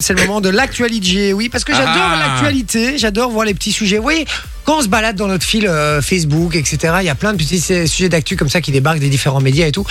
C'est 0.00 0.14
le 0.14 0.24
moment 0.26 0.40
de 0.40 0.48
l'actualité, 0.48 1.32
oui, 1.32 1.48
parce 1.48 1.64
que 1.64 1.72
j'adore 1.74 1.92
Ah. 1.96 2.16
l'actualité, 2.28 2.98
j'adore 2.98 3.30
voir 3.32 3.44
les 3.44 3.52
petits 3.52 3.72
sujets. 3.72 3.96
Vous 3.96 4.04
voyez, 4.04 4.26
quand 4.62 4.78
on 4.78 4.82
se 4.82 4.86
balade 4.86 5.16
dans 5.16 5.26
notre 5.26 5.44
fil 5.44 5.66
euh, 5.66 6.00
Facebook, 6.00 6.54
etc., 6.54 6.94
il 7.00 7.06
y 7.06 7.08
a 7.08 7.16
plein 7.16 7.32
de 7.32 7.36
petits 7.36 7.60
euh, 7.72 7.84
sujets 7.84 8.08
d'actu 8.08 8.36
comme 8.36 8.48
ça 8.48 8.60
qui 8.60 8.70
débarquent 8.70 9.00
des 9.00 9.08
différents 9.08 9.40
médias 9.40 9.66
et 9.66 9.72
tout. 9.72 9.84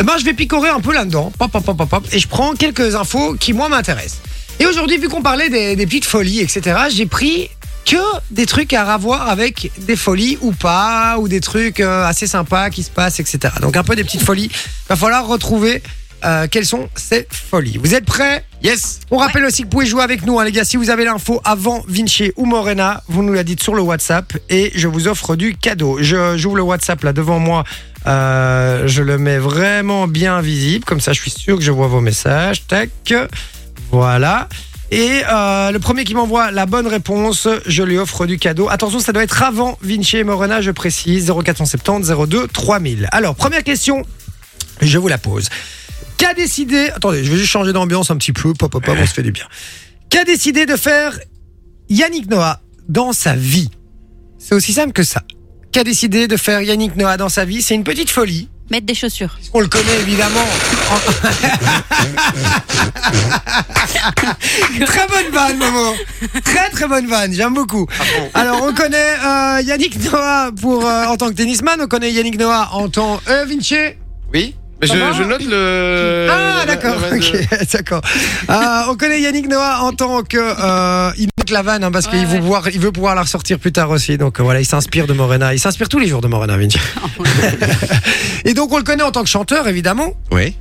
Eh 0.00 0.02
ben, 0.02 0.14
je 0.18 0.24
vais 0.24 0.32
picorer 0.32 0.68
un 0.68 0.80
peu 0.80 0.92
là-dedans, 0.92 1.32
pop, 1.38 1.48
pop, 1.52 1.64
pop, 1.64 1.76
pop, 1.76 1.88
pop, 1.88 2.04
et 2.10 2.18
je 2.18 2.26
prends 2.26 2.54
quelques 2.54 2.96
infos 2.96 3.34
qui, 3.34 3.52
moi, 3.52 3.68
m'intéressent. 3.68 4.18
Et 4.58 4.66
aujourd'hui, 4.66 4.98
vu 4.98 5.08
qu'on 5.08 5.22
parlait 5.22 5.48
des, 5.48 5.76
des 5.76 5.86
petites 5.86 6.06
folies, 6.06 6.40
etc., 6.40 6.76
j'ai 6.92 7.06
pris 7.06 7.48
que 7.86 7.96
des 8.32 8.46
trucs 8.46 8.72
à 8.72 8.92
avoir 8.92 9.28
avec 9.28 9.70
des 9.78 9.94
folies 9.96 10.38
ou 10.40 10.50
pas, 10.50 11.18
ou 11.20 11.28
des 11.28 11.40
trucs 11.40 11.78
euh, 11.78 12.04
assez 12.04 12.26
sympas 12.26 12.70
qui 12.70 12.82
se 12.82 12.90
passent, 12.90 13.20
etc. 13.20 13.54
Donc 13.60 13.76
un 13.76 13.84
peu 13.84 13.94
des 13.94 14.02
petites 14.02 14.24
folies. 14.24 14.50
Va 14.88 14.96
falloir 14.96 15.24
retrouver 15.28 15.84
euh, 16.24 16.48
quelles 16.50 16.66
sont 16.66 16.88
ces 16.96 17.28
folies. 17.30 17.78
Vous 17.80 17.94
êtes 17.94 18.04
prêts? 18.04 18.44
Yes 18.62 19.00
on 19.10 19.16
rappelle 19.16 19.44
aussi 19.44 19.62
que 19.62 19.66
vous 19.66 19.70
pouvez 19.70 19.86
jouer 19.86 20.02
avec 20.02 20.24
nous, 20.24 20.38
hein, 20.38 20.44
les 20.44 20.52
gars. 20.52 20.64
Si 20.64 20.76
vous 20.76 20.90
avez 20.90 21.04
l'info 21.04 21.40
avant 21.44 21.82
Vinci 21.88 22.32
ou 22.36 22.46
Morena, 22.46 23.02
vous 23.08 23.22
nous 23.22 23.32
la 23.32 23.44
dites 23.44 23.62
sur 23.62 23.74
le 23.74 23.82
WhatsApp 23.82 24.32
et 24.48 24.70
je 24.74 24.88
vous 24.88 25.08
offre 25.08 25.36
du 25.36 25.54
cadeau. 25.54 25.98
Je 26.00 26.36
j'ouvre 26.36 26.56
le 26.56 26.62
WhatsApp 26.62 27.02
là 27.02 27.12
devant 27.12 27.38
moi. 27.38 27.64
Euh, 28.06 28.86
je 28.86 29.02
le 29.02 29.18
mets 29.18 29.38
vraiment 29.38 30.06
bien 30.06 30.40
visible, 30.40 30.84
comme 30.84 31.00
ça 31.00 31.12
je 31.12 31.20
suis 31.20 31.30
sûr 31.30 31.58
que 31.58 31.62
je 31.62 31.72
vois 31.72 31.88
vos 31.88 32.00
messages. 32.00 32.66
Tac, 32.66 32.90
voilà. 33.90 34.48
Et 34.92 35.22
euh, 35.26 35.70
le 35.70 35.78
premier 35.78 36.04
qui 36.04 36.14
m'envoie 36.14 36.50
la 36.50 36.66
bonne 36.66 36.86
réponse, 36.86 37.48
je 37.66 37.82
lui 37.82 37.98
offre 37.98 38.26
du 38.26 38.38
cadeau. 38.38 38.68
Attention, 38.68 39.00
ça 39.00 39.12
doit 39.12 39.22
être 39.22 39.42
avant 39.42 39.78
Vinci 39.82 40.18
et 40.18 40.24
Morena, 40.24 40.60
je 40.60 40.70
précise. 40.70 41.32
0470 41.32 42.12
02 42.28 42.46
3000. 42.46 43.08
Alors, 43.10 43.34
première 43.34 43.64
question, 43.64 44.02
je 44.82 44.98
vous 44.98 45.08
la 45.08 45.18
pose. 45.18 45.48
Qu'a 46.18 46.34
décidé. 46.34 46.90
Attendez, 46.94 47.24
je 47.24 47.30
vais 47.30 47.38
juste 47.38 47.50
changer 47.50 47.72
d'ambiance 47.72 48.10
un 48.10 48.16
petit 48.16 48.32
peu. 48.32 48.52
Pop, 48.54 48.70
pop, 48.70 48.84
pop, 48.84 48.96
on 48.98 49.06
se 49.06 49.12
fait 49.12 49.22
du 49.22 49.32
bien. 49.32 49.46
Qu'a 50.10 50.24
décidé 50.24 50.66
de 50.66 50.76
faire 50.76 51.18
Yannick 51.88 52.30
Noah 52.30 52.60
dans 52.88 53.12
sa 53.12 53.34
vie? 53.34 53.70
C'est 54.38 54.54
aussi 54.54 54.72
simple 54.72 54.92
que 54.92 55.02
ça. 55.02 55.22
Qu'a 55.72 55.84
décidé 55.84 56.28
de 56.28 56.36
faire 56.36 56.60
Yannick 56.60 56.96
Noah 56.96 57.16
dans 57.16 57.28
sa 57.28 57.44
vie? 57.44 57.62
C'est 57.62 57.74
une 57.74 57.84
petite 57.84 58.10
folie. 58.10 58.48
Mettre 58.70 58.86
des 58.86 58.94
chaussures. 58.94 59.38
On 59.52 59.60
le 59.60 59.68
connaît 59.68 60.00
évidemment? 60.00 60.40
très 64.86 65.06
bonne 65.08 65.30
vanne, 65.30 65.58
Momo. 65.58 65.94
Très 66.44 66.70
très 66.70 66.88
bonne 66.88 67.06
vanne, 67.06 67.34
j'aime 67.34 67.52
beaucoup. 67.52 67.86
Alors 68.32 68.62
on 68.62 68.72
connaît 68.72 69.14
euh, 69.24 69.60
Yannick 69.62 70.02
Noah 70.04 70.52
pour 70.58 70.86
euh, 70.86 71.04
en 71.04 71.16
tant 71.16 71.28
que 71.28 71.34
tennisman, 71.34 71.78
on 71.82 71.86
connaît 71.86 72.12
Yannick 72.12 72.38
Noah 72.38 72.70
en 72.72 72.88
tant 72.88 73.20
euh, 73.28 73.44
Vinci? 73.44 73.76
Oui 74.32 74.54
je, 74.82 75.22
note 75.22 75.44
le. 75.44 76.26
Ah 76.30 76.64
d'accord, 76.66 76.94
la 77.00 77.08
vanne 77.10 77.20
de- 77.20 77.24
ok, 77.24 77.68
d'accord. 77.72 78.02
Euh, 78.50 78.54
on 78.90 78.96
connaît 78.96 79.20
Yannick 79.20 79.48
Noah 79.48 79.82
en 79.82 79.92
tant 79.92 80.22
que 80.22 80.36
euh, 80.38 81.10
il 81.18 81.28
note 81.38 81.50
la 81.50 81.62
vanne 81.62 81.84
hein, 81.84 81.90
parce 81.90 82.06
Ouais, 82.06 82.12
qu'il 82.12 82.26
veut 82.26 82.34
ouais. 82.34 82.40
pouvoir, 82.40 82.68
il 82.68 82.80
veut 82.80 82.92
pouvoir 82.92 83.14
la 83.14 83.22
ressortir 83.22 83.58
plus 83.58 83.72
tard 83.72 83.90
aussi. 83.90 84.18
Donc 84.18 84.40
euh, 84.40 84.42
voilà, 84.42 84.60
il 84.60 84.66
s'inspire 84.66 85.06
de 85.06 85.12
Morena, 85.12 85.54
il 85.54 85.58
s'inspire 85.60 85.88
tous 85.88 85.98
les 85.98 86.06
jours 86.08 86.20
de 86.20 86.28
Morena 86.28 86.56
Vinci. 86.56 86.78
Et 88.44 88.54
donc 88.54 88.72
on 88.72 88.76
le 88.78 88.82
connaît 88.84 89.02
en 89.02 89.12
tant 89.12 89.22
que 89.22 89.28
chanteur 89.28 89.68
évidemment, 89.68 90.14
Oui. 90.30 90.56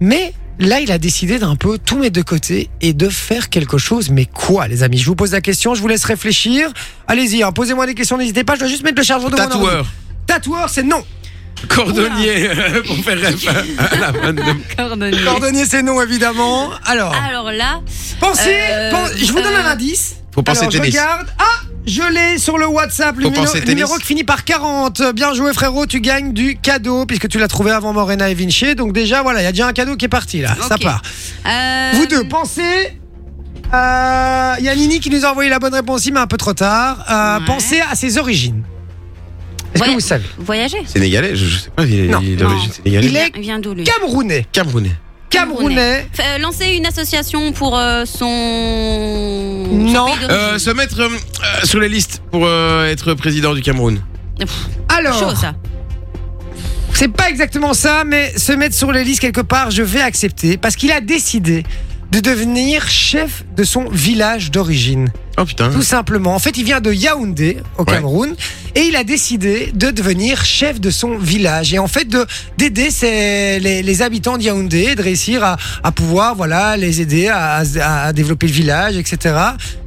mais 0.00 0.32
là 0.58 0.80
il 0.80 0.92
a 0.92 0.98
décidé 0.98 1.38
d'un 1.38 1.56
peu 1.56 1.78
tout 1.78 1.98
mettre 1.98 2.12
de 2.14 2.22
côté 2.22 2.68
et 2.80 2.92
de 2.92 3.08
faire 3.08 3.48
quelque 3.50 3.78
chose. 3.78 4.10
Mais 4.10 4.26
quoi, 4.26 4.68
les 4.68 4.82
amis? 4.82 4.98
Je 4.98 5.06
vous 5.06 5.16
pose 5.16 5.32
la 5.32 5.40
question, 5.40 5.74
je 5.74 5.80
vous 5.80 5.88
laisse 5.88 6.04
réfléchir. 6.04 6.68
Allez-y, 7.08 7.42
hein, 7.42 7.52
posez-moi 7.52 7.86
des 7.86 7.94
questions, 7.94 8.18
n'hésitez 8.18 8.44
pas. 8.44 8.54
Je 8.54 8.60
dois 8.60 8.68
juste 8.68 8.84
mettre 8.84 8.98
le 8.98 9.04
chargeur 9.04 9.30
de 9.30 9.36
mon 9.36 9.42
ordi. 9.42 9.52
Tatoueur. 9.54 9.86
Tatoueur, 10.26 10.68
c'est 10.70 10.82
non. 10.82 11.02
Cordonnier. 11.68 12.50
pour 12.86 12.96
faire 12.98 13.18
ref 13.18 13.46
à 13.78 13.96
la 13.96 14.10
vanne 14.12 14.36
de. 14.36 14.42
Cordonnier. 14.76 15.22
Cordonnier, 15.24 15.64
c'est 15.64 15.82
non 15.82 16.00
évidemment. 16.02 16.70
Alors. 16.84 17.14
Alors 17.14 17.50
là, 17.52 17.80
Pensez, 18.20 18.54
Euh, 18.70 19.06
je 19.16 19.32
vous 19.32 19.40
donne 19.40 19.54
un 19.54 19.66
euh, 19.66 19.72
indice. 19.72 20.16
Faut 20.34 20.42
penser 20.42 20.60
Alors, 20.60 20.70
je 20.72 20.78
tennis. 20.78 20.94
regarde. 20.94 21.26
Ah, 21.38 21.44
je 21.86 22.02
l'ai 22.12 22.38
sur 22.38 22.58
le 22.58 22.66
WhatsApp, 22.66 23.16
le 23.16 23.22
Faut 23.24 23.28
numéro, 23.30 23.44
penser 23.44 23.58
le 23.58 23.64
tennis. 23.64 23.74
numéro 23.82 23.98
qui 23.98 24.04
finit 24.06 24.24
par 24.24 24.44
40. 24.44 25.02
Bien 25.14 25.32
joué 25.34 25.52
frérot, 25.52 25.86
tu 25.86 26.00
gagnes 26.00 26.32
du 26.32 26.56
cadeau 26.58 27.06
puisque 27.06 27.28
tu 27.28 27.38
l'as 27.38 27.48
trouvé 27.48 27.70
avant 27.72 27.92
Morena 27.92 28.28
et 28.30 28.34
Vinci. 28.34 28.74
Donc 28.74 28.92
déjà, 28.92 29.22
voilà, 29.22 29.40
il 29.42 29.44
y 29.44 29.46
a 29.48 29.52
déjà 29.52 29.66
un 29.66 29.72
cadeau 29.72 29.96
qui 29.96 30.04
est 30.06 30.08
parti 30.08 30.40
là. 30.40 30.56
Ça 30.68 30.74
Ok. 30.76 30.82
part. 30.82 31.02
euh, 31.46 31.90
Vous 31.94 32.06
deux, 32.06 32.24
pensez. 32.28 32.98
euh, 33.72 34.54
Il 34.58 34.64
y 34.64 34.68
a 34.68 34.74
Nini 34.74 35.00
qui 35.00 35.10
nous 35.10 35.24
a 35.24 35.30
envoyé 35.30 35.50
la 35.50 35.58
bonne 35.58 35.74
réponse, 35.74 36.06
mais 36.10 36.20
un 36.20 36.26
peu 36.26 36.36
trop 36.36 36.52
tard. 36.54 37.04
Euh, 37.10 37.38
Ouais. 37.40 37.44
Pensez 37.46 37.80
à 37.80 37.94
ses 37.94 38.18
origines. 38.18 38.62
Est-ce 39.74 39.82
que 39.84 39.90
vous 39.90 40.00
savez 40.00 40.24
Voyager. 40.38 40.78
Sénégalais 40.86 41.34
je, 41.34 41.44
je 41.46 41.58
sais 41.58 41.70
pas, 41.70 41.84
il 41.84 41.98
est 42.00 42.06
Non. 42.08 42.20
il 42.22 42.32
est 42.32 42.36
d'origine 42.36 42.68
Non. 42.68 42.74
sénégalaise. 42.74 43.10
Il 43.10 43.16
est 43.16 43.32
Il 43.36 43.42
vient 43.42 43.58
d'où 43.58 43.74
lui 43.74 43.84
Camerounais. 43.84 44.46
Camerounais. 44.52 44.92
Camerounais. 45.30 46.06
F- 46.16 46.20
euh, 46.20 46.38
lancer 46.38 46.66
une 46.76 46.86
association 46.86 47.52
pour 47.52 47.76
euh, 47.76 48.04
son. 48.04 49.66
Non. 49.70 50.06
Euh, 50.30 50.58
se 50.58 50.70
mettre 50.70 51.00
euh, 51.00 51.08
euh, 51.08 51.64
sur 51.66 51.80
les 51.80 51.88
listes 51.88 52.22
pour 52.30 52.44
euh, 52.46 52.86
être 52.86 53.14
président 53.14 53.52
du 53.54 53.60
Cameroun. 53.62 54.00
Pff, 54.38 54.50
Alors, 54.96 55.18
Chaud 55.18 55.34
ça. 55.34 55.54
C'est 56.92 57.08
pas 57.08 57.28
exactement 57.28 57.74
ça, 57.74 58.04
mais 58.04 58.32
se 58.38 58.52
mettre 58.52 58.76
sur 58.76 58.92
les 58.92 59.02
listes 59.02 59.20
quelque 59.20 59.40
part, 59.40 59.72
je 59.72 59.82
vais 59.82 60.00
accepter 60.00 60.56
parce 60.56 60.76
qu'il 60.76 60.92
a 60.92 61.00
décidé 61.00 61.64
de 62.12 62.20
devenir 62.20 62.88
chef 62.88 63.44
de 63.56 63.64
son 63.64 63.88
village 63.88 64.52
d'origine. 64.52 65.08
Oh 65.36 65.44
putain. 65.44 65.70
Tout 65.70 65.82
simplement. 65.82 66.34
En 66.34 66.38
fait, 66.38 66.56
il 66.56 66.64
vient 66.64 66.80
de 66.80 66.92
Yaoundé, 66.92 67.58
au 67.78 67.82
Ouais. 67.84 67.92
Cameroun, 67.94 68.34
et 68.76 68.82
il 68.82 68.96
a 68.96 69.04
décidé 69.04 69.70
de 69.74 69.90
devenir 69.90 70.44
chef 70.44 70.80
de 70.80 70.90
son 70.90 71.16
village. 71.18 71.74
Et 71.74 71.78
en 71.78 71.88
fait, 71.88 72.04
de 72.08 72.24
d'aider 72.56 72.88
les, 73.02 73.82
les 73.82 74.02
habitants 74.02 74.38
de 74.38 74.42
Yaoundé, 74.42 74.94
de 74.94 75.02
réussir 75.02 75.42
à, 75.44 75.56
à 75.82 75.92
pouvoir, 75.92 76.34
voilà, 76.34 76.76
les 76.76 77.00
aider 77.00 77.28
à, 77.28 77.62
à- 77.80 78.04
à 78.06 78.12
développer 78.12 78.46
le 78.46 78.52
village, 78.52 78.96
etc. 78.96 79.34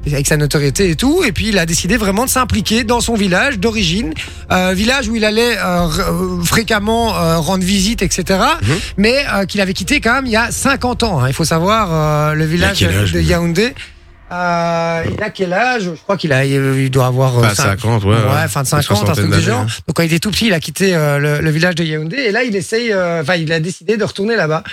Avec 0.05 0.27
sa 0.27 0.37
notoriété 0.37 0.89
et 0.89 0.95
tout. 0.95 1.23
Et 1.25 1.31
puis, 1.31 1.49
il 1.49 1.57
a 1.57 1.65
décidé 1.65 1.97
vraiment 1.97 2.25
de 2.25 2.29
s'impliquer 2.29 2.83
dans 2.83 3.01
son 3.01 3.15
village 3.15 3.59
d'origine, 3.59 4.13
euh, 4.51 4.73
village 4.73 5.07
où 5.09 5.15
il 5.15 5.25
allait 5.25 5.57
euh, 5.57 5.87
euh, 5.87 6.43
fréquemment 6.43 7.15
euh, 7.17 7.37
rendre 7.39 7.63
visite, 7.63 8.01
etc. 8.01 8.39
Mhm. 8.61 8.75
Mais 8.97 9.25
euh, 9.33 9.45
qu'il 9.45 9.59
avait 9.61 9.73
quitté 9.73 9.99
quand 10.01 10.13
même 10.13 10.25
il 10.25 10.31
y 10.31 10.37
a 10.37 10.51
50 10.51 11.03
ans. 11.03 11.19
hein. 11.21 11.25
Il 11.27 11.33
faut 11.33 11.43
savoir, 11.45 11.89
euh, 11.91 12.33
le 12.33 12.45
village 12.45 12.83
âge, 12.83 13.11
de 13.11 13.19
Yaoundé. 13.21 13.73
Euh, 14.31 15.03
il 15.15 15.23
a 15.23 15.29
quel 15.29 15.53
âge? 15.53 15.83
Je 15.83 15.89
crois 16.03 16.17
qu'il 16.17 16.33
a, 16.33 16.43
il 16.45 16.89
doit 16.91 17.05
avoir 17.07 17.37
euh, 17.39 17.41
Pas 17.43 17.55
cinq- 17.55 17.79
50, 17.79 18.03
ouais. 18.03 18.09
Ouais, 18.15 18.47
fin 18.49 18.63
de 18.63 18.67
50, 18.67 19.09
un 19.09 19.13
truc 19.13 19.31
du 19.31 19.41
genre. 19.41 19.61
hein. 19.61 19.67
Donc 19.87 19.95
quand 19.95 20.03
il 20.03 20.07
était 20.07 20.19
tout 20.19 20.31
petit, 20.31 20.47
il 20.47 20.53
a 20.53 20.59
quitté 20.59 20.93
euh, 20.95 21.17
le, 21.17 21.39
le 21.39 21.49
village 21.49 21.75
de 21.75 21.83
Yaoundé 21.83 22.17
et 22.17 22.31
là 22.31 22.43
il 22.43 22.55
essaye, 22.55 22.91
euh, 22.91 23.21
enfin 23.21 23.35
il 23.35 23.51
a 23.53 23.59
décidé 23.59 23.95
de 23.97 24.03
retourner 24.03 24.35
là-bas 24.35 24.63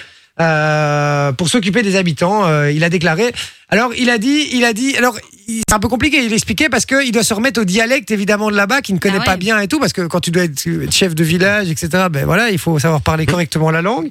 euh, 0.41 1.33
pour 1.33 1.49
s'occuper 1.49 1.83
des 1.83 1.95
habitants. 1.97 2.47
Euh, 2.47 2.73
il 2.73 2.83
a 2.83 2.89
déclaré. 2.91 3.33
Alors 3.69 3.93
il 3.97 4.11
a 4.11 4.19
dit, 4.19 4.49
il 4.53 4.65
a 4.65 4.73
dit. 4.73 4.97
Alors 4.97 5.17
c'est 5.47 5.73
un 5.73 5.79
peu 5.79 5.89
compliqué. 5.89 6.25
Il 6.25 6.33
expliquait 6.33 6.69
parce 6.69 6.87
que 6.87 7.05
il 7.05 7.13
doit 7.13 7.23
se 7.23 7.35
remettre 7.35 7.61
au 7.61 7.65
dialecte 7.65 8.11
évidemment 8.11 8.51
de 8.51 8.57
là-bas, 8.57 8.81
qu'il 8.81 8.97
ne 8.97 9.01
connaît 9.01 9.17
Ah 9.17 9.21
ouais. 9.21 9.25
pas 9.25 9.37
bien 9.37 9.61
et 9.61 9.69
tout, 9.69 9.79
parce 9.79 9.93
que 9.93 10.03
quand 10.03 10.21
tu 10.21 10.31
dois 10.33 10.45
être 10.45 10.69
chef 10.91 11.15
de 11.15 11.23
village, 11.25 11.71
etc. 11.71 12.07
Ben 12.11 12.25
voilà, 12.25 12.51
il 12.51 12.59
faut 12.59 12.77
savoir 12.81 13.01
parler 13.03 13.27
correctement 13.27 13.71
la 13.71 13.83
langue. 13.83 14.09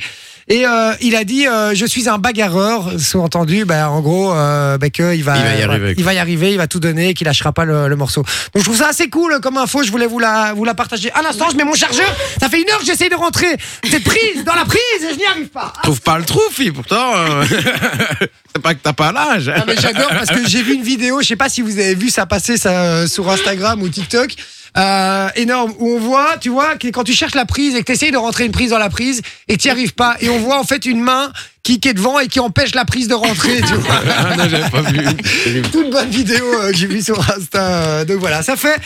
Et 0.49 0.65
euh, 0.67 0.93
il 1.01 1.15
a 1.15 1.23
dit 1.23 1.47
euh, 1.47 1.73
je 1.73 1.85
suis 1.85 2.09
un 2.09 2.17
bagarreur, 2.17 2.99
sous-entendu, 2.99 3.65
ben, 3.65 3.87
en 3.87 4.01
gros, 4.01 4.33
euh, 4.33 4.77
ben, 4.77 4.91
que 4.91 5.15
il 5.15 5.23
va, 5.23 5.37
Il 5.37 5.43
va 5.43 5.55
y 5.55 5.61
arriver, 5.63 5.93
il 5.97 6.03
va 6.03 6.13
y 6.13 6.17
arriver, 6.17 6.51
il 6.51 6.57
va 6.57 6.67
tout 6.67 6.79
donner, 6.79 7.09
et 7.09 7.13
qu'il 7.13 7.25
lâchera 7.25 7.53
pas 7.53 7.63
le, 7.65 7.87
le 7.87 7.95
morceau. 7.95 8.23
Donc 8.53 8.57
je 8.57 8.63
trouve 8.63 8.77
ça 8.77 8.89
assez 8.89 9.09
cool 9.09 9.39
comme 9.41 9.57
info. 9.57 9.83
Je 9.83 9.91
voulais 9.91 10.05
vous 10.07 10.19
la, 10.19 10.53
vous 10.53 10.65
la 10.65 10.73
partager. 10.73 11.11
Un 11.13 11.25
instant, 11.25 11.47
je 11.51 11.55
mets 11.55 11.63
mon 11.63 11.75
chargeur. 11.75 12.13
Ça 12.39 12.49
fait 12.49 12.61
une 12.61 12.69
heure 12.69 12.79
que 12.79 12.85
j'essaye 12.85 13.09
de 13.09 13.15
rentrer. 13.15 13.55
Cette 13.89 14.03
prise 14.03 14.43
dans 14.45 14.55
la 14.55 14.65
prise, 14.65 14.79
et 15.09 15.13
je 15.13 15.17
n'y 15.17 15.25
arrive 15.25 15.47
pas. 15.47 15.71
Trouve 15.83 16.01
pas 16.01 16.17
le 16.17 16.25
trou, 16.25 16.41
fille, 16.51 16.71
pourtant. 16.71 17.15
euh, 17.15 17.45
c'est 18.55 18.61
pas 18.61 18.73
que 18.73 18.79
t'as 18.83 18.93
pas 18.93 19.11
l'âge. 19.11 19.47
Non, 19.49 19.63
mais 19.65 19.75
j'adore 19.79 20.09
parce 20.09 20.29
que 20.29 20.47
j'ai 20.47 20.61
vu 20.61 20.73
une 20.75 20.83
vidéo, 20.83 21.21
je 21.21 21.27
sais 21.27 21.35
pas 21.35 21.49
si 21.49 21.61
vous 21.61 21.79
avez 21.79 21.95
vu 21.95 22.09
ça 22.09 22.25
passer 22.25 22.57
ça, 22.57 22.71
euh, 22.71 23.07
sur 23.07 23.29
Instagram 23.29 23.81
ou 23.81 23.89
TikTok. 23.89 24.35
Euh, 24.75 25.29
énorme 25.35 25.71
où 25.77 25.87
on 25.95 25.99
voit, 25.99 26.37
tu 26.41 26.49
vois, 26.49 26.77
que 26.77 26.87
quand 26.87 27.03
tu 27.03 27.13
cherches 27.13 27.35
la 27.35 27.45
prise 27.45 27.75
et 27.75 27.81
que 27.81 27.85
tu 27.85 27.91
essayes 27.91 28.11
de 28.11 28.17
rentrer 28.17 28.45
une 28.45 28.51
prise 28.51 28.71
dans 28.71 28.79
la 28.79 28.89
prise 28.89 29.21
et 29.47 29.55
que 29.55 29.61
tu 29.61 29.67
n'y 29.67 29.71
arrives 29.71 29.93
pas, 29.93 30.15
et 30.19 30.29
on 30.29 30.39
voit 30.39 30.59
en 30.59 30.63
fait 30.63 30.85
une 30.87 30.99
main 30.99 31.31
qui, 31.61 31.79
qui 31.79 31.89
est 31.89 31.93
devant 31.93 32.19
et 32.19 32.27
qui 32.27 32.39
empêche 32.39 32.73
la 32.73 32.83
prise 32.83 33.07
de 33.07 33.13
rentrer, 33.13 33.61
tu 33.61 33.73
vois. 33.75 34.01
Ah 34.17 34.35
non, 34.35 34.69
pas 34.69 34.81
vu. 34.81 35.61
Toute 35.71 35.91
bonne 35.91 36.09
vidéo 36.09 36.43
euh, 36.55 36.71
que 36.71 36.77
j'ai 36.77 36.87
vue 36.87 37.03
sur 37.03 37.19
Insta. 37.19 37.61
euh, 37.61 38.05
Donc 38.05 38.17
voilà, 38.17 38.41
ça 38.41 38.55
fait 38.55 38.79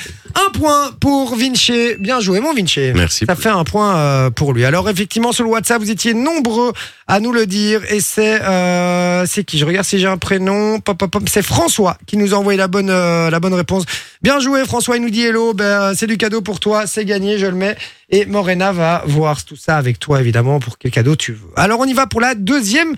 un 0.45 0.51
point 0.51 0.91
pour 0.99 1.35
Vinci. 1.35 1.95
Bien 1.99 2.19
joué, 2.19 2.39
mon 2.39 2.53
Vinci. 2.53 2.91
Merci. 2.93 3.25
Ça 3.25 3.35
fait 3.35 3.49
un 3.49 3.63
point 3.63 3.97
euh, 3.97 4.29
pour 4.29 4.53
lui. 4.53 4.65
Alors 4.65 4.89
effectivement, 4.89 5.31
sur 5.31 5.43
le 5.43 5.49
WhatsApp, 5.49 5.81
vous 5.81 5.91
étiez 5.91 6.13
nombreux 6.13 6.73
à 7.07 7.19
nous 7.19 7.31
le 7.31 7.45
dire. 7.45 7.81
Et 7.91 7.99
c'est 7.99 8.41
euh, 8.41 9.25
c'est 9.25 9.43
qui? 9.43 9.57
Je 9.57 9.65
regarde 9.65 9.85
si 9.85 9.99
j'ai 9.99 10.07
un 10.07 10.17
prénom. 10.17 10.79
Pop, 10.79 10.97
pop, 10.97 11.09
pop. 11.09 11.23
C'est 11.27 11.41
François 11.41 11.97
qui 12.05 12.17
nous 12.17 12.33
a 12.33 12.37
envoyé 12.37 12.57
la 12.57 12.67
bonne 12.67 12.89
euh, 12.89 13.29
la 13.29 13.39
bonne 13.39 13.53
réponse. 13.53 13.85
Bien 14.21 14.39
joué, 14.39 14.63
François. 14.65 14.97
Il 14.97 15.01
nous 15.01 15.09
dit 15.09 15.23
hello. 15.23 15.53
Ben, 15.53 15.93
c'est 15.95 16.07
du 16.07 16.17
cadeau 16.17 16.41
pour 16.41 16.59
toi. 16.59 16.87
C'est 16.87 17.05
gagné. 17.05 17.37
Je 17.37 17.47
le 17.47 17.55
mets. 17.55 17.77
Et 18.09 18.25
Morena 18.25 18.71
va 18.71 19.03
voir 19.05 19.43
tout 19.43 19.57
ça 19.57 19.77
avec 19.77 19.99
toi, 19.99 20.21
évidemment, 20.21 20.59
pour 20.59 20.77
quel 20.77 20.91
cadeau 20.91 21.15
tu 21.15 21.33
veux. 21.33 21.49
Alors 21.55 21.79
on 21.79 21.85
y 21.85 21.93
va 21.93 22.07
pour 22.07 22.21
la 22.21 22.35
deuxième 22.35 22.95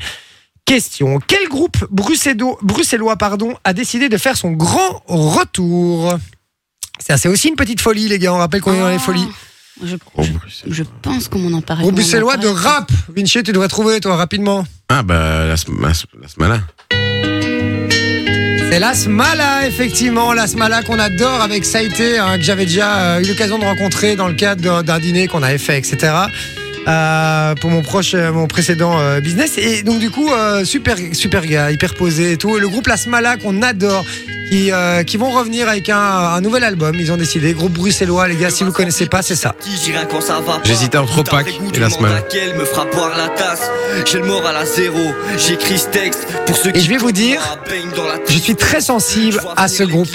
question. 0.65 1.19
Quel 1.25 1.47
groupe 1.47 1.77
bruxellois, 1.89 2.59
bruxellois 2.61 3.15
pardon, 3.15 3.55
a 3.63 3.73
décidé 3.73 4.07
de 4.07 4.17
faire 4.17 4.37
son 4.37 4.51
grand 4.51 5.01
retour? 5.07 6.19
Ça, 6.99 7.17
c'est 7.17 7.29
aussi 7.29 7.47
une 7.49 7.55
petite 7.55 7.81
folie, 7.81 8.07
les 8.07 8.19
gars. 8.19 8.33
On 8.33 8.37
rappelle 8.37 8.61
qu'on 8.61 8.73
est 8.73 8.79
dans 8.79 8.89
les 8.89 8.95
Oh, 8.97 8.99
folies. 8.99 9.27
Je, 9.83 9.95
je, 10.67 10.83
pense 11.01 11.29
qu'on 11.29 11.39
m'en 11.39 11.57
en 11.57 11.61
parlait. 11.61 11.85
M'en 11.85 11.91
bruxellois 11.91 12.35
de 12.37 12.47
rap. 12.49 12.91
Vinci, 13.15 13.41
tu 13.43 13.53
devrais 13.53 13.69
trouver, 13.69 14.01
toi, 14.01 14.17
rapidement. 14.17 14.65
Ah 14.89 15.03
bah, 15.03 15.45
la, 15.45 15.55
sm- 15.55 15.81
la, 15.81 15.91
sm- 15.93 16.05
la 16.21 16.27
Smala. 16.27 16.59
C'est 18.71 18.79
la 18.79 18.93
Smala, 18.93 19.67
effectivement, 19.67 20.33
la 20.33 20.47
Smala 20.47 20.83
qu'on 20.83 20.99
adore 20.99 21.41
avec 21.41 21.65
Saïté, 21.65 22.19
hein, 22.19 22.37
que 22.37 22.43
j'avais 22.43 22.65
déjà 22.65 22.97
euh, 23.15 23.21
eu 23.23 23.27
l'occasion 23.27 23.57
de 23.57 23.63
rencontrer 23.63 24.15
dans 24.15 24.27
le 24.27 24.35
cadre 24.35 24.61
d'un- 24.61 24.83
d'un 24.83 24.99
dîner 24.99 25.27
qu'on 25.27 25.41
avait 25.41 25.57
fait, 25.57 25.77
etc. 25.79 26.13
euh, 26.89 27.55
pour 27.55 27.69
mon 27.69 27.81
proche, 27.81 28.13
euh, 28.13 28.31
mon 28.31 28.47
précédent 28.47 28.99
euh, 28.99 29.19
business. 29.21 29.57
Et 29.57 29.83
donc 29.83 29.99
du 29.99 30.09
coup, 30.09 30.29
euh, 30.31 30.65
super, 30.65 30.97
super 31.13 31.45
gars, 31.45 31.71
hyper 31.71 31.93
posé 31.95 32.33
et 32.33 32.37
tout. 32.37 32.57
Et 32.57 32.59
le 32.59 32.67
groupe 32.67 32.87
La 32.87 32.97
Smala 32.97 33.37
qu'on 33.37 33.61
adore, 33.61 34.05
qui, 34.49 34.71
euh, 34.71 35.03
qui 35.03 35.17
vont 35.17 35.29
revenir 35.29 35.69
avec 35.69 35.89
un, 35.89 35.97
un 35.97 36.41
nouvel 36.41 36.63
album. 36.63 36.95
Ils 36.99 37.11
ont 37.11 37.17
décidé, 37.17 37.53
groupe 37.53 37.73
bruxellois, 37.73 38.27
les 38.27 38.35
gars. 38.35 38.49
Si 38.49 38.63
vous 38.63 38.71
connaissez 38.71 39.05
pas, 39.05 39.21
c'est 39.21 39.35
ça. 39.35 39.55
J'irai 39.83 40.07
quand 40.09 40.21
ça 40.21 40.39
va 40.39 40.53
pas. 40.53 40.61
J'hésitais 40.63 40.97
entre 40.97 41.19
et 41.19 41.23
la 41.79 41.87
demande 41.87 41.91
semaine. 41.91 42.13
laquelle 42.13 42.55
me 42.55 42.65
fera 42.65 42.85
boire 42.85 43.15
la 43.17 43.29
tasse? 43.29 43.69
J'ai 44.05 44.19
le 44.19 44.25
moral 44.25 44.55
à 44.55 44.65
zéro. 44.65 45.13
J'écris 45.37 45.79
ce 45.79 45.87
texte 45.87 46.27
pour 46.45 46.57
ceux 46.57 46.69
Et 46.69 46.73
qui 46.73 46.81
je 46.81 46.89
vais 46.89 46.97
vous 46.97 47.11
dire, 47.11 47.39
Je 48.27 48.37
suis 48.37 48.55
très 48.55 48.81
sensible 48.81 49.39
à 49.55 49.67
ce 49.67 49.83
groupe. 49.83 50.09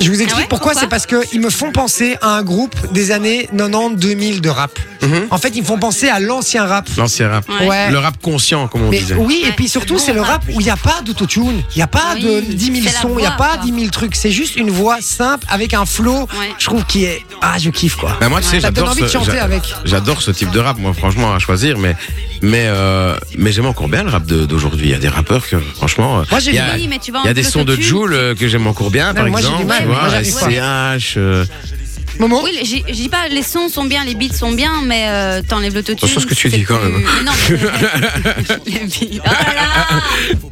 Je 0.00 0.08
vous 0.10 0.20
explique 0.22 0.30
Ah 0.34 0.38
ouais 0.40 0.46
pourquoi. 0.48 0.72
Pourquoi 0.72 0.80
C'est 0.80 0.88
parce 0.88 1.06
qu'ils 1.06 1.40
me 1.40 1.50
font 1.50 1.72
penser 1.72 2.16
à 2.22 2.30
un 2.36 2.42
groupe 2.42 2.74
des 2.92 3.10
années 3.10 3.48
90-2000 3.54 4.40
de 4.40 4.48
rap. 4.48 4.78
Mhm. 5.02 5.26
En 5.30 5.38
fait, 5.38 5.50
ils 5.54 5.60
me 5.62 5.66
font 5.66 5.78
penser 5.78 6.08
à 6.08 6.20
l'ancien 6.20 6.64
rap. 6.66 6.88
L'ancien 6.96 7.28
rap. 7.30 7.44
Ouais. 7.66 7.90
Le 7.90 7.98
rap 7.98 8.16
conscient, 8.20 8.68
comme 8.68 8.82
on 8.82 8.90
Mais 8.90 8.98
disait. 8.98 9.14
oui, 9.14 9.42
et 9.46 9.52
puis 9.52 9.68
surtout, 9.68 9.98
c'est 9.98 10.12
bon 10.12 10.16
le 10.18 10.20
rap 10.22 10.44
rap. 10.44 10.54
où 10.54 10.60
il 10.60 10.64
n'y 10.64 10.70
a 10.70 10.76
pas 10.76 11.00
d'autotune, 11.04 11.62
il 11.74 11.76
n'y 11.76 11.82
a 11.82 11.86
pas 11.86 12.14
Oui, 12.16 12.22
de 12.22 12.40
10 12.40 12.64
000 12.66 12.76
c'est 12.86 12.92
la 12.94 13.00
sons, 13.00 13.14
il 13.16 13.20
n'y 13.22 13.26
a 13.26 13.30
pas 13.32 13.54
quoi. 13.56 13.64
10 13.64 13.72
000 13.74 13.86
trucs. 13.90 14.14
C'est 14.14 14.30
juste 14.30 14.56
une 14.56 14.70
voix 14.70 14.98
simple 15.00 15.46
avec 15.50 15.72
un 15.74 15.86
flow, 15.86 16.20
Ouais. 16.20 16.26
je 16.58 16.64
trouve, 16.66 16.84
qui 16.84 17.04
est. 17.04 17.24
Ah, 17.42 17.56
je 17.58 17.70
kiffe 17.70 17.96
quoi. 17.96 18.16
Bah, 18.20 18.28
moi, 18.28 18.40
tu 18.40 18.48
sais, 18.48 18.60
j'adore 18.60 18.90
envie 18.90 19.02
de 19.02 19.06
ce, 19.06 19.12
chanter 19.14 19.32
j'a- 19.32 19.44
avec. 19.44 19.62
j'adore 19.84 20.20
ce 20.22 20.30
type 20.30 20.50
de 20.50 20.58
rap, 20.60 20.78
moi, 20.78 20.92
franchement, 20.92 21.32
à 21.34 21.38
choisir, 21.38 21.78
mais, 21.78 21.96
mais, 22.42 22.64
euh, 22.66 23.16
mais 23.38 23.52
j'aime 23.52 23.66
encore 23.66 23.88
bien 23.88 24.02
le 24.02 24.10
rap 24.10 24.24
d'aujourd'hui. 24.26 24.86
Il 24.88 24.90
y 24.90 24.94
a 24.94 24.98
des 24.98 25.08
rappeurs 25.08 25.46
que, 25.48 25.56
franchement, 25.58 26.22
Moi, 26.30 26.40
j'ai 26.40 26.50
il 26.50 26.56
y 26.56 26.58
a. 26.58 26.74
Oui, 26.74 26.88
mais 26.88 26.98
tu 26.98 27.10
vois, 27.10 27.20
il 27.24 27.28
y 27.28 27.30
a 27.30 27.34
des 27.34 27.42
sons 27.42 27.64
de 27.64 27.74
Joule 27.80 28.12
euh, 28.12 28.34
que 28.34 28.48
j'aime 28.48 28.66
encore 28.66 28.90
bien, 28.90 29.14
par 29.14 29.26
moi, 29.28 29.40
j'ai 29.40 29.46
du 29.46 29.52
exemple. 29.54 29.68
mal, 29.68 29.86
vois. 29.90 30.22
SCH. 30.24 31.14
euh, 31.16 31.44
Momo 32.18 32.42
Oui, 32.44 32.50
j'ai- 32.64 32.84
je 32.86 32.92
dis 32.92 33.08
pas, 33.08 33.28
les 33.30 33.42
sons 33.42 33.68
sont 33.70 33.84
bien, 33.84 34.04
les 34.04 34.14
beats 34.14 34.34
sont 34.34 34.52
bien, 34.52 34.82
mais 34.84 35.04
euh, 35.08 35.40
t'enlèves 35.48 35.74
l'autotune. 35.74 35.96
Attention 35.96 36.18
à 36.18 36.22
ce 36.22 36.26
que 36.26 36.34
tu 36.34 36.50
c'est 36.50 36.56
dis, 36.58 36.64
quand 36.64 36.76
plus- 36.76 36.90
même. 36.92 37.02
Mais 37.16 37.22
non, 37.24 37.32
mais... 37.48 38.72
les 38.72 38.80
beats. 38.80 39.22
Oh 39.24 39.30
là 39.30 39.54
là 39.54 40.42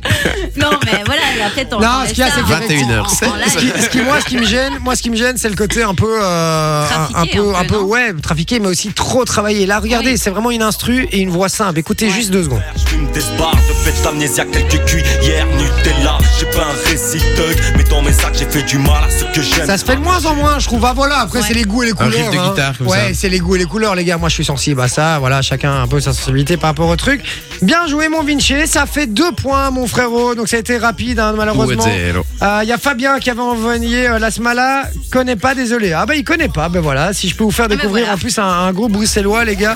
Non, 0.56 0.70
mais 0.86 1.02
voilà, 1.04 1.20
et 1.36 1.42
après 1.42 1.64
t'en. 1.66 1.78
Non, 1.80 2.04
ce 2.06 2.10
qu'il 2.14 2.20
y 2.20 2.22
a, 2.22 2.30
c'est 2.30 2.40
que- 2.40 2.46
21h, 2.46 3.00
en- 3.00 3.04
en 3.04 3.08
Ce 3.08 3.56
qui, 3.58 3.66
live. 3.66 3.74
ce 3.82 3.88
qui, 3.90 3.98
moi, 4.00 4.20
ce 4.20 4.24
qui 4.26 4.36
me 4.38 4.44
gêne, 4.46 4.78
moi, 4.80 4.96
ce 4.96 5.02
qui 5.02 5.10
me 5.10 5.16
gêne, 5.16 5.36
c'est 5.36 5.50
le 5.50 5.56
côté 5.56 5.82
un 5.82 5.94
peu, 5.94 6.18
euh, 6.22 6.84
un, 6.84 6.86
Trafiqué, 6.86 7.18
un 7.38 7.42
peu, 7.42 7.54
un 7.54 7.58
un 7.58 7.62
peu, 7.64 7.66
peu, 7.68 7.76
non 7.80 7.86
ouais, 7.86 8.12
trafiqué, 8.22 8.60
mais 8.60 8.68
aussi 8.68 8.92
trop 8.92 9.24
travaillé. 9.26 9.66
Là, 9.66 9.78
regardez, 9.80 10.12
Oui. 10.12 10.18
c'est 10.18 10.30
vraiment 10.30 10.50
une 10.52 10.62
instru 10.62 11.06
et 11.12 11.18
une 11.18 11.30
voix 11.30 11.48
simple. 11.50 11.78
Écoutez 11.78 12.06
Ouais. 12.06 12.12
juste 12.12 12.30
deux 12.30 12.44
secondes. 12.44 12.62
Je 12.76 12.88
fume 12.88 13.10
des 13.12 13.20
bars 13.36 13.54
de 13.56 13.74
fête 13.84 14.02
d'amnésia, 14.02 14.44
quelques 14.46 14.82
cuillères 14.86 15.46
Nutella. 15.48 16.18
J'ai 16.38 16.46
pas 16.46 16.64
un 16.66 16.88
récit 16.90 17.18
thug, 17.36 17.56
mais 17.76 17.82
dans 17.84 18.00
mes 18.02 18.12
sacs, 18.12 18.34
j'ai 18.38 18.44
fait 18.48 18.62
du 18.62 18.78
mal 18.78 19.02
à 19.04 19.10
ce 19.10 19.24
que 19.34 19.42
j'aime. 19.42 19.66
Ça 19.66 19.76
se 19.76 19.84
fait 19.84 19.96
de 19.96 20.00
moins 20.00 20.24
en 20.24 20.34
moins, 20.34 20.58
je 20.60 20.66
trouve. 20.66 20.84
Ah 20.84 20.92
voilà, 20.94 21.20
après 21.20 21.40
Ouais. 21.40 21.44
c'est 21.48 21.54
les 21.54 21.64
goûts 21.64 21.82
et 21.82 21.86
les 21.86 21.92
couleurs. 21.92 22.12
riff 22.12 22.30
de 22.30 22.36
hein. 22.38 22.48
guitare, 22.50 22.78
comme 22.78 22.86
ouais, 22.86 23.08
ça. 23.08 23.14
c'est 23.14 23.28
les 23.28 23.38
goûts 23.40 23.56
et 23.56 23.58
les 23.58 23.64
couleurs, 23.64 23.94
les 23.96 24.04
gars. 24.04 24.18
Moi, 24.18 24.28
je 24.28 24.34
suis 24.34 24.44
sensible 24.44 24.80
à 24.80 24.86
ça. 24.88 25.18
Voilà, 25.18 25.42
chacun 25.42 25.72
a 25.72 25.78
un 25.80 25.88
peu 25.88 26.00
sa 26.00 26.12
sensibilité 26.12 26.56
par 26.56 26.70
rapport 26.70 26.88
au 26.88 26.96
truc. 26.96 27.22
Bien 27.60 27.86
joué, 27.88 28.08
mon 28.08 28.22
Vinci. 28.22 28.66
Ça 28.66 28.86
fait 28.86 29.06
deux 29.06 29.32
points, 29.32 29.70
mon 29.72 29.86
frérot. 29.88 30.34
Donc 30.36 30.48
ça 30.48 30.56
a 30.56 30.60
été 30.60 30.78
rapide, 30.78 31.18
hein, 31.18 31.34
malheureusement. 31.36 31.84
Il 31.86 32.68
y 32.68 32.72
a 32.72 32.78
Fabien 32.78 33.18
qui 33.18 33.30
avait 33.30 33.40
envoyé 33.40 34.06
euh, 34.08 34.18
la 34.20 34.30
Smala. 34.30 34.84
Connaît 35.10 35.36
pas, 35.36 35.54
désolé. 35.56 35.92
Ah 35.92 36.06
bah 36.06 36.14
il 36.14 36.22
connaît 36.24 36.48
pas. 36.48 36.68
Ben 36.68 36.80
voilà. 36.80 37.12
Si 37.12 37.28
je 37.28 37.34
peux 37.34 37.44
vous 37.44 37.50
faire 37.50 37.68
ben 37.68 37.76
découvrir 37.76 38.04
voilà. 38.04 38.16
en 38.16 38.18
plus 38.18 38.38
un, 38.38 38.44
un 38.46 38.72
groupe 38.72 38.92
bruxellois, 38.92 39.44
les 39.44 39.56
gars. 39.56 39.74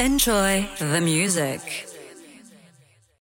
Enjoy 0.00 0.66
the 0.78 1.00
music. 1.02 1.86